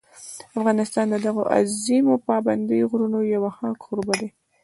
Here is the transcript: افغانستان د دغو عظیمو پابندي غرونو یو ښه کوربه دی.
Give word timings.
افغانستان 0.59 1.05
د 1.09 1.15
دغو 1.25 1.43
عظیمو 1.57 2.15
پابندي 2.27 2.79
غرونو 2.89 3.19
یو 3.33 3.43
ښه 3.55 3.67
کوربه 3.83 4.13
دی. 4.19 4.29